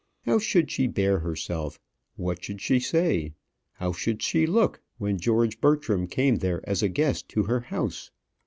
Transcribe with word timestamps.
How 0.25 0.39
should 0.39 0.71
she 0.71 0.87
bear 0.87 1.19
herself; 1.19 1.79
what 2.15 2.43
should 2.43 2.59
she 2.59 2.79
say; 2.79 3.33
how 3.73 3.91
should 3.91 4.23
she 4.23 4.47
look 4.47 4.81
when 4.97 5.19
George 5.19 5.61
Bertram 5.61 6.07
came 6.07 6.37
there 6.37 6.67
as 6.67 6.81
a 6.81 6.89
guest 6.89 7.29
to 7.29 7.43
her 7.43 7.59
house? 7.59 8.09